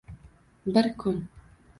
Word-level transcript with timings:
Bir 0.67 0.89
kun 0.97 1.19